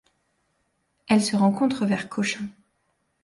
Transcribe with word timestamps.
Elle 1.09 1.21
se 1.21 1.35
rencontre 1.35 1.85
vers 1.85 2.09
Cochin. 2.09 2.47